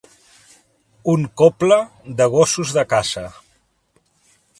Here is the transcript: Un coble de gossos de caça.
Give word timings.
Un 1.13 1.27
coble 1.41 1.77
de 2.21 2.27
gossos 2.37 2.73
de 2.79 2.85
caça. 2.95 3.27